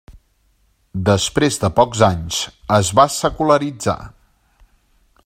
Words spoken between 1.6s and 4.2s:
de pocs anys es va secularitzar.